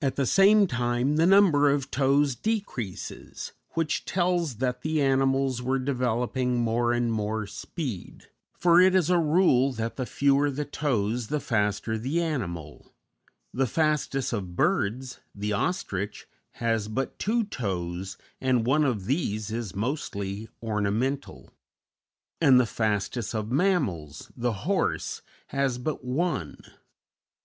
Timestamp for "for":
8.52-8.80